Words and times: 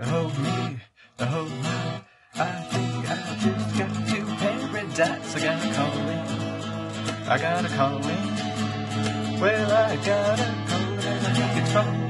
Oh 0.00 0.28
me, 0.38 0.78
oh 1.18 1.44
my, 1.60 2.00
I 2.36 2.52
think 2.70 3.10
I 3.10 3.36
just 3.42 3.78
got 3.78 3.92
to 4.06 4.18
paradise. 4.36 5.34
I 5.34 5.40
got 5.40 5.58
a 5.58 5.74
calling, 5.74 6.18
I 7.28 7.38
got 7.38 7.64
a 7.64 7.68
calling. 7.68 9.40
Well, 9.40 9.72
I 9.72 9.96
got 9.96 10.38
a 10.38 10.54
calling 10.68 10.98
and 11.00 11.26
I 11.26 11.32
think 11.32 11.62
it's 11.62 11.72
from 11.72 12.08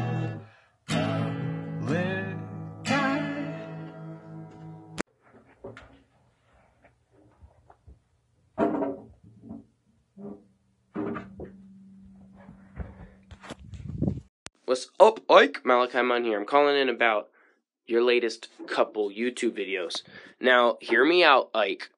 What's 14.66 14.90
up, 15.00 15.20
Ike? 15.30 15.62
Malachi 15.64 16.02
Munn 16.02 16.24
here. 16.24 16.38
I'm 16.38 16.44
calling 16.44 16.76
in 16.76 16.90
about 16.90 17.30
your 17.88 18.02
latest 18.02 18.48
couple 18.68 19.10
YouTube 19.10 19.58
videos. 19.58 20.02
Now, 20.40 20.76
hear 20.80 21.04
me 21.04 21.24
out, 21.24 21.50
Ike. 21.54 21.88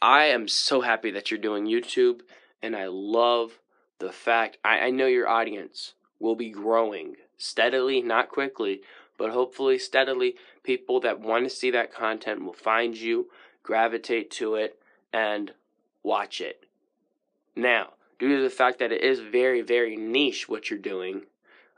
I 0.00 0.24
am 0.24 0.48
so 0.48 0.80
happy 0.80 1.10
that 1.10 1.30
you're 1.30 1.38
doing 1.38 1.66
YouTube, 1.66 2.20
and 2.62 2.74
I 2.74 2.86
love 2.86 3.58
the 3.98 4.12
fact 4.12 4.58
I, 4.64 4.78
I 4.78 4.90
know 4.90 5.06
your 5.06 5.28
audience 5.28 5.94
will 6.18 6.36
be 6.36 6.50
growing 6.50 7.16
steadily, 7.36 8.00
not 8.00 8.28
quickly, 8.28 8.80
but 9.16 9.30
hopefully 9.30 9.78
steadily. 9.78 10.36
People 10.62 11.00
that 11.00 11.20
want 11.20 11.44
to 11.44 11.50
see 11.50 11.70
that 11.72 11.92
content 11.92 12.44
will 12.44 12.52
find 12.52 12.96
you, 12.96 13.28
gravitate 13.62 14.30
to 14.32 14.54
it, 14.54 14.80
and 15.12 15.52
watch 16.02 16.40
it. 16.40 16.64
Now, 17.54 17.94
due 18.18 18.36
to 18.36 18.42
the 18.42 18.50
fact 18.50 18.78
that 18.78 18.92
it 18.92 19.02
is 19.02 19.20
very, 19.20 19.60
very 19.60 19.96
niche 19.96 20.48
what 20.48 20.70
you're 20.70 20.78
doing, 20.78 21.22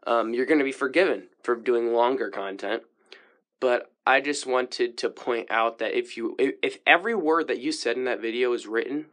um, 0.07 0.35
you're 0.35 0.47
going 0.47 0.59
to 0.59 0.65
be 0.65 0.73
forgiven 0.73 1.25
for 1.43 1.57
doing 1.57 1.93
longer 1.93 2.31
content. 2.31 2.83
But 3.61 3.93
I 4.07 4.21
just 4.21 4.47
wanted 4.47 4.97
to 4.99 5.11
point 5.11 5.51
out 5.51 5.79
that 5.79 5.97
if 5.97 6.17
you 6.17 6.35
if, 6.39 6.79
every 6.87 7.15
word 7.15 7.49
that 7.49 7.61
you 7.61 7.71
said 7.71 7.97
in 7.97 8.05
that 8.05 8.21
video 8.21 8.53
is 8.55 8.67
written, 8.67 9.07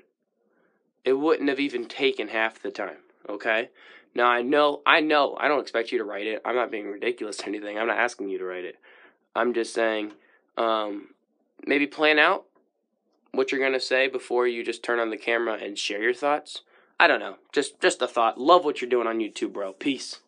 it 1.04 1.14
wouldn't 1.14 1.50
have 1.50 1.60
even 1.60 1.86
taken 1.86 2.30
half 2.30 2.62
the 2.62 2.72
time. 2.72 2.98
Okay. 3.30 3.70
Now 4.16 4.28
I 4.28 4.42
know 4.42 4.82
I 4.86 5.02
know 5.02 5.38
I 5.40 5.48
don't 5.50 5.62
expect 5.62 5.92
you 5.92 5.98
to 6.00 6.06
write 6.06 6.28
it. 6.28 6.42
I'm 6.46 6.56
not 6.56 6.72
being 6.72 6.88
ridiculous 6.88 7.42
or 7.42 7.48
anything. 7.48 7.78
I'm 7.78 7.88
not 7.88 8.00
asking 8.00 8.30
you 8.30 8.40
to 8.40 8.46
write 8.46 8.66
it. 8.66 8.78
I'm 9.36 9.54
just 9.54 9.74
saying, 9.74 10.14
um, 10.58 11.10
maybe 11.66 11.86
plan 11.86 12.18
out 12.18 12.46
what 13.34 13.52
you're 13.52 13.62
gonna 13.62 13.80
say 13.80 14.08
before 14.08 14.48
you 14.48 14.64
just 14.64 14.82
turn 14.82 15.00
on 15.00 15.10
the 15.10 15.18
camera 15.18 15.60
and 15.62 15.78
share 15.78 16.02
your 16.02 16.14
thoughts. 16.14 16.62
I 17.00 17.08
don't 17.08 17.20
know. 17.20 17.36
Just 17.52 17.80
just 17.82 18.02
a 18.02 18.08
thought. 18.08 18.40
Love 18.40 18.66
what 18.66 18.82
you're 18.82 18.90
doing 18.90 19.06
on 19.06 19.20
YouTube, 19.20 19.54
bro. 19.54 19.74
Peace. 19.74 20.22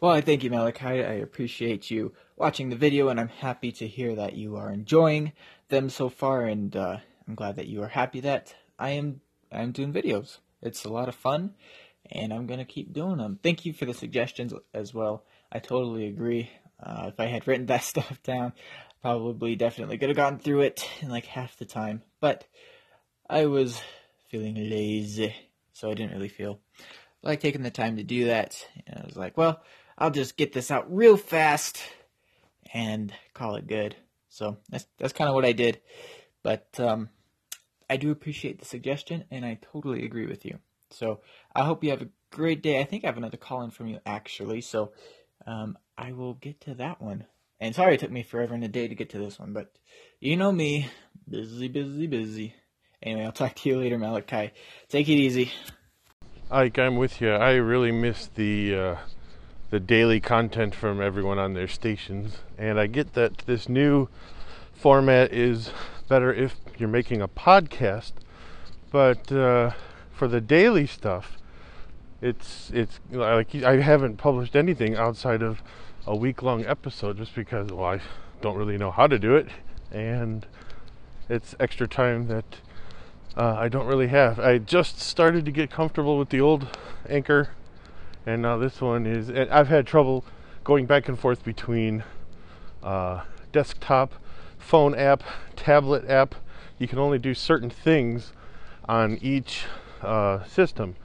Well, 0.00 0.12
I 0.12 0.20
thank 0.20 0.44
you, 0.44 0.50
Malachi. 0.50 1.04
I 1.04 1.14
appreciate 1.14 1.90
you 1.90 2.14
watching 2.38 2.70
the 2.70 2.76
video, 2.76 3.08
and 3.08 3.18
I'm 3.18 3.28
happy 3.28 3.72
to 3.72 3.88
hear 3.88 4.14
that 4.14 4.34
you 4.34 4.56
are 4.56 4.70
enjoying 4.70 5.32
them 5.68 5.90
so 5.90 6.08
far, 6.08 6.44
and 6.44 6.74
uh, 6.74 6.98
I'm 7.26 7.34
glad 7.34 7.56
that 7.56 7.66
you 7.66 7.82
are 7.82 7.88
happy 7.88 8.20
that 8.20 8.54
I 8.78 8.90
am 8.90 9.20
I'm 9.50 9.72
doing 9.72 9.92
videos. 9.92 10.38
It's 10.62 10.84
a 10.84 10.90
lot 10.90 11.08
of 11.08 11.14
fun, 11.14 11.54
and 12.10 12.32
I'm 12.32 12.46
gonna 12.46 12.64
keep 12.64 12.92
doing 12.92 13.18
them. 13.18 13.38
Thank 13.42 13.66
you 13.66 13.72
for 13.72 13.84
the 13.86 13.94
suggestions 13.94 14.54
as 14.72 14.94
well. 14.94 15.24
I 15.50 15.58
totally 15.58 16.06
agree. 16.06 16.50
Uh, 16.80 17.06
if 17.08 17.18
I 17.18 17.26
had 17.26 17.46
written 17.48 17.66
that 17.66 17.82
stuff 17.82 18.22
down, 18.22 18.52
probably 19.02 19.56
definitely 19.56 19.98
could 19.98 20.08
have 20.08 20.16
gotten 20.16 20.38
through 20.38 20.60
it 20.60 20.88
in 21.00 21.08
like 21.08 21.26
half 21.26 21.56
the 21.56 21.64
time. 21.64 22.02
But 22.20 22.46
I 23.28 23.46
was 23.46 23.80
feeling 24.28 24.54
lazy, 24.54 25.34
so 25.72 25.90
I 25.90 25.94
didn't 25.94 26.12
really 26.12 26.28
feel 26.28 26.60
like 27.22 27.40
taking 27.40 27.62
the 27.62 27.70
time 27.70 27.96
to 27.96 28.04
do 28.04 28.26
that. 28.26 28.64
And 28.86 29.00
I 29.00 29.06
was 29.06 29.16
like, 29.16 29.36
well, 29.36 29.60
I'll 29.96 30.12
just 30.12 30.36
get 30.36 30.52
this 30.52 30.70
out 30.70 30.94
real 30.94 31.16
fast 31.16 31.82
and 32.72 33.12
call 33.34 33.56
it 33.56 33.66
good. 33.66 33.96
So 34.28 34.58
that's 34.68 34.86
that's 34.98 35.12
kind 35.12 35.28
of 35.28 35.34
what 35.34 35.44
I 35.44 35.52
did. 35.52 35.80
But 36.42 36.68
um, 36.78 37.08
I 37.88 37.96
do 37.96 38.10
appreciate 38.10 38.58
the 38.58 38.64
suggestion, 38.64 39.24
and 39.30 39.44
I 39.44 39.58
totally 39.72 40.04
agree 40.04 40.26
with 40.26 40.44
you. 40.44 40.58
So 40.90 41.20
I 41.54 41.64
hope 41.64 41.84
you 41.84 41.90
have 41.90 42.02
a 42.02 42.08
great 42.30 42.62
day. 42.62 42.80
I 42.80 42.84
think 42.84 43.04
I 43.04 43.08
have 43.08 43.16
another 43.16 43.36
call 43.36 43.62
in 43.62 43.70
from 43.70 43.88
you 43.88 44.00
actually, 44.06 44.60
so 44.60 44.92
um, 45.46 45.76
I 45.96 46.12
will 46.12 46.34
get 46.34 46.60
to 46.62 46.74
that 46.74 47.00
one. 47.00 47.26
And 47.60 47.74
sorry 47.74 47.94
it 47.94 48.00
took 48.00 48.12
me 48.12 48.22
forever 48.22 48.54
and 48.54 48.64
a 48.64 48.68
day 48.68 48.86
to 48.86 48.94
get 48.94 49.10
to 49.10 49.18
this 49.18 49.38
one, 49.38 49.52
but 49.52 49.76
you 50.20 50.36
know 50.36 50.52
me, 50.52 50.88
busy, 51.28 51.68
busy, 51.68 52.06
busy. 52.06 52.54
Anyway, 53.02 53.24
I'll 53.24 53.32
talk 53.32 53.54
to 53.56 53.68
you 53.68 53.78
later, 53.78 53.98
Malachi. 53.98 54.52
Take 54.88 55.08
it 55.08 55.12
easy. 55.12 55.52
Ike, 56.50 56.78
I'm 56.78 56.96
with 56.96 57.20
you. 57.20 57.30
I 57.30 57.54
really 57.54 57.92
miss 57.92 58.28
the 58.34 58.74
uh, 58.74 58.96
the 59.70 59.80
daily 59.80 60.20
content 60.20 60.74
from 60.74 61.00
everyone 61.00 61.38
on 61.38 61.54
their 61.54 61.68
stations, 61.68 62.38
and 62.56 62.80
I 62.80 62.86
get 62.86 63.14
that 63.14 63.38
this 63.38 63.68
new 63.68 64.08
format 64.72 65.32
is 65.32 65.70
better 66.08 66.32
if 66.32 66.56
you're 66.78 66.88
making 66.88 67.20
a 67.20 67.28
podcast, 67.28 68.12
but 68.90 69.30
uh, 69.30 69.72
for 70.12 70.28
the 70.28 70.40
daily 70.40 70.86
stuff, 70.86 71.36
it's 72.20 72.70
it's 72.72 72.98
like 73.10 73.54
I 73.56 73.80
haven't 73.80 74.16
published 74.16 74.56
anything 74.56 74.96
outside 74.96 75.42
of 75.42 75.62
a 76.06 76.16
week 76.16 76.42
long 76.42 76.64
episode 76.64 77.18
just 77.18 77.34
because 77.34 77.70
well 77.70 77.84
I 77.84 78.00
don't 78.40 78.56
really 78.56 78.78
know 78.78 78.90
how 78.90 79.06
to 79.06 79.18
do 79.18 79.36
it, 79.36 79.48
and 79.92 80.46
it's 81.28 81.54
extra 81.60 81.86
time 81.86 82.28
that 82.28 82.56
uh, 83.36 83.54
I 83.54 83.68
don't 83.68 83.86
really 83.86 84.08
have. 84.08 84.40
I 84.40 84.58
just 84.58 84.98
started 84.98 85.44
to 85.44 85.50
get 85.50 85.70
comfortable 85.70 86.18
with 86.18 86.30
the 86.30 86.40
old 86.40 86.76
Anchor, 87.08 87.50
and 88.28 88.42
now 88.42 88.58
this 88.58 88.80
one 88.80 89.06
is. 89.06 89.30
And 89.30 89.50
I've 89.50 89.68
had 89.68 89.86
trouble 89.86 90.24
going 90.62 90.84
back 90.84 91.08
and 91.08 91.18
forth 91.18 91.42
between 91.44 92.04
uh, 92.82 93.24
desktop, 93.52 94.12
phone 94.58 94.94
app, 94.94 95.22
tablet 95.56 96.08
app. 96.08 96.34
You 96.78 96.86
can 96.86 96.98
only 96.98 97.18
do 97.18 97.32
certain 97.32 97.70
things 97.70 98.32
on 98.86 99.18
each 99.22 99.64
uh, 100.02 100.44
system. 100.44 100.96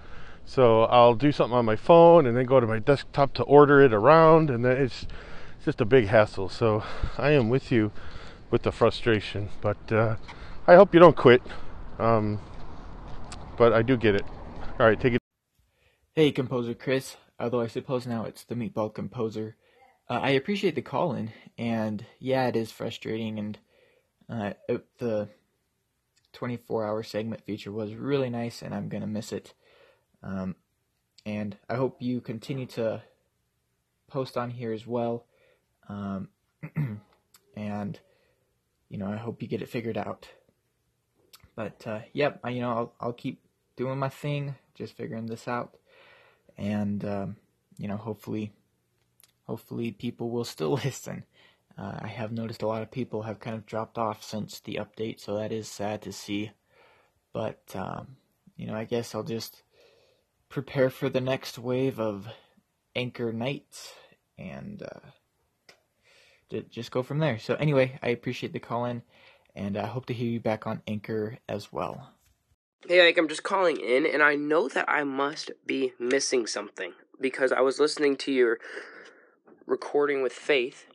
So 0.46 0.84
I'll 0.84 1.16
do 1.16 1.32
something 1.32 1.56
on 1.56 1.64
my 1.64 1.78
phone 1.78 2.26
and 2.28 2.36
then 2.36 2.46
go 2.46 2.60
to 2.60 2.68
my 2.68 2.80
desktop 2.80 3.34
to 3.36 3.44
order 3.44 3.82
it 3.82 3.94
around, 3.94 4.50
and 4.50 4.66
then 4.66 4.76
it's, 4.76 5.04
it's 5.56 5.66
just 5.66 5.80
a 5.80 5.86
big 5.86 6.08
hassle. 6.08 6.50
So 6.50 6.84
I 7.18 7.32
am 7.32 7.48
with 7.50 7.72
you 7.72 7.94
with 8.52 8.64
the 8.64 8.72
frustration, 8.74 9.48
but 9.62 9.92
uh, 9.92 10.18
I 10.68 10.76
hope 10.76 10.94
you 10.94 11.00
don't 11.00 11.16
quit. 11.16 11.42
Um, 11.98 12.42
but 13.56 13.72
I 13.72 13.82
do 13.82 13.96
get 13.96 14.16
it. 14.16 14.26
All 14.78 14.86
right, 14.86 15.00
take 15.00 15.14
it. 15.14 15.23
Hey, 16.16 16.32
Composer 16.32 16.76
Chris. 16.76 17.18
Although 17.40 17.62
I 17.62 17.66
suppose 17.66 18.06
now 18.06 18.26
it's 18.26 18.44
the 18.44 18.54
Meatball 18.54 18.94
Composer. 18.94 19.56
Uh, 20.08 20.20
I 20.22 20.30
appreciate 20.30 20.76
the 20.76 20.84
call 20.84 21.16
in, 21.16 21.32
and 21.58 22.06
yeah, 22.20 22.46
it 22.46 22.56
is 22.56 22.72
frustrating. 22.72 23.40
And 23.40 23.58
uh, 24.30 24.78
the 25.00 25.30
24 26.34 26.86
hour 26.86 27.02
segment 27.02 27.44
feature 27.44 27.72
was 27.72 27.96
really 27.96 28.30
nice, 28.30 28.62
and 28.62 28.76
I'm 28.76 28.90
gonna 28.90 29.08
miss 29.08 29.32
it. 29.32 29.56
Um, 30.22 30.56
and 31.26 31.58
I 31.68 31.78
hope 31.78 32.00
you 32.00 32.22
continue 32.22 32.68
to 32.68 33.02
post 34.08 34.38
on 34.38 34.52
here 34.52 34.72
as 34.72 34.86
well. 34.86 35.26
Um, 35.90 36.30
and 37.58 38.00
you 38.88 39.00
know, 39.00 39.08
I 39.08 39.18
hope 39.18 39.42
you 39.42 39.48
get 39.48 39.64
it 39.64 39.70
figured 39.70 39.98
out. 39.98 40.28
But 41.56 41.88
uh, 41.88 42.02
yep, 42.14 42.40
I, 42.44 42.52
you 42.52 42.62
know, 42.62 42.70
I'll, 42.70 42.94
I'll 43.02 43.14
keep 43.14 43.40
doing 43.76 43.98
my 43.98 44.10
thing, 44.10 44.54
just 44.76 44.96
figuring 44.96 45.26
this 45.26 45.48
out, 45.48 45.76
and 46.58 47.04
um, 47.06 47.36
you 47.78 47.88
know, 47.88 47.98
hopefully, 47.98 48.52
hopefully 49.46 49.92
people 49.92 50.30
will 50.30 50.46
still 50.46 50.74
listen. 50.84 51.24
Uh, 51.78 52.00
I 52.02 52.08
have 52.08 52.32
noticed 52.32 52.62
a 52.62 52.68
lot 52.68 52.84
of 52.84 52.92
people 52.92 53.24
have 53.24 53.40
kind 53.40 53.56
of 53.56 53.66
dropped 53.66 53.98
off 53.98 54.24
since 54.24 54.60
the 54.60 54.76
update, 54.76 55.20
so 55.20 55.36
that 55.38 55.52
is 55.52 55.68
sad 55.68 56.02
to 56.04 56.14
see. 56.14 56.52
But 57.34 57.62
um, 57.76 58.18
you 58.56 58.68
know, 58.68 58.76
I 58.76 58.84
guess 58.84 59.16
I'll 59.16 59.24
just 59.24 59.64
prepare 60.50 60.90
for 60.90 61.10
the 61.10 61.22
next 61.22 61.58
wave 61.58 62.00
of 62.00 62.28
Anchor 62.96 63.34
nights 63.34 63.94
and 64.38 64.84
uh, 64.84 65.00
just 66.70 66.92
go 66.92 67.02
from 67.02 67.20
there. 67.20 67.40
So 67.40 67.56
anyway, 67.56 67.98
I 68.04 68.10
appreciate 68.10 68.54
the 68.54 68.60
call 68.60 68.86
in 68.86 69.02
and 69.56 69.78
I 69.78 69.88
hope 69.88 70.06
to 70.08 70.14
hear 70.14 70.30
you 70.30 70.40
back 70.40 70.68
on 70.68 70.82
Anchor 70.88 71.40
as 71.48 71.72
well. 71.72 72.13
Hey, 72.86 73.08
Ike, 73.08 73.18
I'm 73.18 73.30
just 73.30 73.44
calling 73.44 73.78
in, 73.78 74.06
and 74.06 74.22
I 74.22 74.36
know 74.36 74.68
that 74.68 74.90
I 74.90 75.06
must 75.06 75.52
be 75.66 75.94
missing 75.98 76.46
something 76.46 76.92
because 77.22 77.54
I 77.54 77.62
was 77.62 77.80
listening 77.80 78.18
to 78.18 78.32
your 78.34 78.60
recording 79.66 80.22
with 80.22 80.34
Faith. 80.34 80.88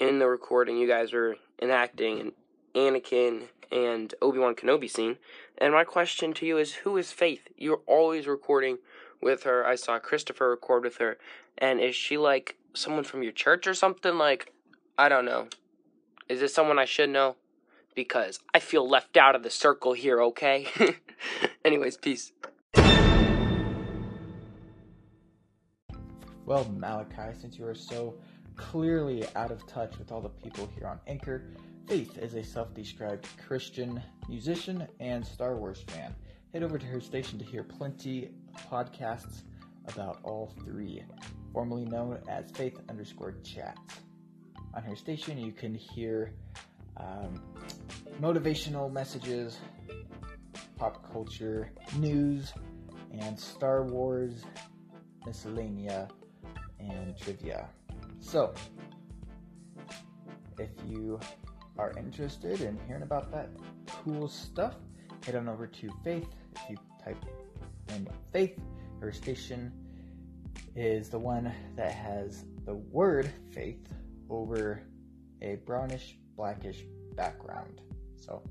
In 0.00 0.18
the 0.18 0.26
recording, 0.26 0.78
you 0.78 0.88
guys 0.88 1.12
were 1.12 1.36
enacting 1.60 2.20
an 2.20 2.32
Anakin 2.74 3.48
and 3.70 4.14
Obi 4.22 4.38
Wan 4.38 4.54
Kenobi 4.54 4.88
scene, 4.88 5.18
and 5.58 5.74
my 5.74 5.84
question 5.84 6.32
to 6.32 6.46
you 6.46 6.56
is 6.56 6.72
who 6.72 6.96
is 6.96 7.12
Faith? 7.12 7.48
You're 7.58 7.82
always 7.86 8.26
recording 8.26 8.78
with 9.20 9.42
her. 9.42 9.66
I 9.66 9.74
saw 9.74 9.98
Christopher 9.98 10.48
record 10.48 10.84
with 10.84 10.96
her, 10.96 11.18
and 11.58 11.82
is 11.82 11.96
she 11.96 12.16
like 12.16 12.56
someone 12.72 13.04
from 13.04 13.22
your 13.22 13.32
church 13.32 13.66
or 13.66 13.74
something? 13.74 14.16
Like, 14.16 14.54
I 14.96 15.10
don't 15.10 15.26
know. 15.26 15.48
Is 16.30 16.40
this 16.40 16.54
someone 16.54 16.78
I 16.78 16.86
should 16.86 17.10
know? 17.10 17.36
Because 17.98 18.38
I 18.54 18.60
feel 18.60 18.88
left 18.88 19.16
out 19.16 19.34
of 19.34 19.42
the 19.42 19.50
circle 19.50 19.92
here, 19.92 20.22
okay? 20.22 20.68
Anyways, 21.64 21.96
peace. 21.96 22.30
Well, 26.46 26.64
Malachi, 26.76 27.36
since 27.40 27.58
you 27.58 27.66
are 27.66 27.74
so 27.74 28.14
clearly 28.54 29.24
out 29.34 29.50
of 29.50 29.66
touch 29.66 29.98
with 29.98 30.12
all 30.12 30.20
the 30.20 30.28
people 30.28 30.70
here 30.78 30.86
on 30.86 31.00
Anchor. 31.08 31.42
Faith 31.88 32.18
is 32.18 32.34
a 32.34 32.44
self 32.44 32.72
described 32.72 33.26
Christian 33.48 34.00
musician 34.28 34.86
and 35.00 35.26
Star 35.26 35.56
Wars 35.56 35.82
fan. 35.88 36.14
Head 36.52 36.62
over 36.62 36.78
to 36.78 36.86
her 36.86 37.00
station 37.00 37.36
to 37.40 37.44
hear 37.44 37.64
plenty 37.64 38.26
of 38.54 38.70
podcasts 38.70 39.42
about 39.88 40.20
all 40.22 40.54
three, 40.64 41.02
formerly 41.52 41.84
known 41.84 42.20
as 42.28 42.48
Faith 42.52 42.78
underscore 42.88 43.34
chat. 43.42 43.76
On 44.74 44.84
her 44.84 44.94
station, 44.94 45.36
you 45.36 45.50
can 45.50 45.74
hear 45.74 46.34
um, 46.98 47.40
motivational 48.20 48.92
messages, 48.92 49.58
pop 50.76 51.10
culture, 51.12 51.70
news, 51.96 52.52
and 53.12 53.38
Star 53.38 53.84
Wars 53.84 54.42
miscellanea 55.26 56.08
and 56.80 57.16
trivia. 57.16 57.68
So, 58.20 58.54
if 60.58 60.70
you 60.86 61.20
are 61.78 61.92
interested 61.96 62.60
in 62.60 62.78
hearing 62.86 63.02
about 63.02 63.30
that 63.32 63.50
cool 63.86 64.28
stuff, 64.28 64.74
head 65.24 65.36
on 65.36 65.48
over 65.48 65.66
to 65.66 65.90
Faith. 66.02 66.28
If 66.56 66.70
you 66.70 66.76
type 67.04 67.24
in 67.90 68.08
Faith, 68.32 68.58
her 69.00 69.12
station 69.12 69.72
is 70.74 71.08
the 71.08 71.18
one 71.18 71.52
that 71.76 71.92
has 71.92 72.44
the 72.64 72.74
word 72.74 73.30
faith 73.52 73.92
over 74.28 74.82
a 75.42 75.56
brownish 75.66 76.16
blackish 76.36 76.84
background. 77.16 77.80
So 78.20 78.42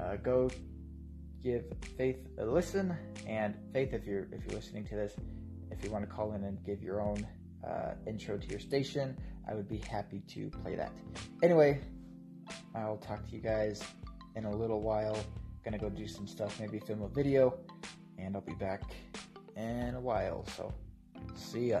uh, 0.00 0.16
go 0.16 0.50
give 1.42 1.64
Faith 1.96 2.28
a 2.38 2.44
listen, 2.44 2.96
and 3.26 3.54
Faith, 3.72 3.92
if 3.92 4.06
you're 4.06 4.28
if 4.32 4.44
you're 4.44 4.54
listening 4.54 4.84
to 4.86 4.94
this, 4.96 5.14
if 5.70 5.84
you 5.84 5.90
want 5.90 6.08
to 6.08 6.10
call 6.10 6.32
in 6.32 6.44
and 6.44 6.62
give 6.64 6.82
your 6.82 7.00
own 7.00 7.26
uh, 7.66 7.92
intro 8.06 8.38
to 8.38 8.46
your 8.48 8.60
station, 8.60 9.16
I 9.48 9.54
would 9.54 9.68
be 9.68 9.78
happy 9.78 10.20
to 10.28 10.50
play 10.62 10.74
that. 10.76 10.92
Anyway, 11.42 11.80
I'll 12.74 12.98
talk 12.98 13.24
to 13.28 13.32
you 13.32 13.40
guys 13.40 13.82
in 14.36 14.44
a 14.44 14.50
little 14.50 14.80
while. 14.80 15.16
Gonna 15.64 15.78
go 15.78 15.90
do 15.90 16.06
some 16.06 16.26
stuff, 16.26 16.60
maybe 16.60 16.78
film 16.78 17.02
a 17.02 17.08
video, 17.08 17.58
and 18.18 18.34
I'll 18.36 18.42
be 18.42 18.54
back 18.54 18.82
in 19.56 19.94
a 19.94 20.00
while. 20.00 20.44
So, 20.56 20.72
see 21.34 21.70
ya. 21.70 21.80